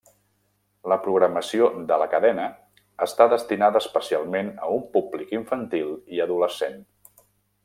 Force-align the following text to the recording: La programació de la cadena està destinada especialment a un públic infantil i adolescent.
La 0.93 0.95
programació 1.07 1.67
de 1.91 1.99
la 2.03 2.07
cadena 2.15 2.47
està 3.09 3.29
destinada 3.35 3.83
especialment 3.85 4.53
a 4.69 4.73
un 4.79 4.85
públic 4.97 5.37
infantil 5.41 5.97
i 6.17 6.25
adolescent. 6.27 6.87